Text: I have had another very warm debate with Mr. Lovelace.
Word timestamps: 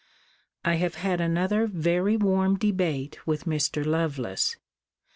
I 0.65 0.77
have 0.77 0.95
had 0.95 1.21
another 1.21 1.67
very 1.67 2.17
warm 2.17 2.57
debate 2.57 3.19
with 3.27 3.43
Mr. 3.45 3.85
Lovelace. 3.85 4.55